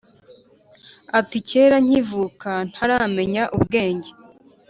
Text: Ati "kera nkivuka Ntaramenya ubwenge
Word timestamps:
Ati 1.19 1.37
"kera 1.49 1.77
nkivuka 1.85 2.49
Ntaramenya 2.69 3.43
ubwenge 3.55 4.09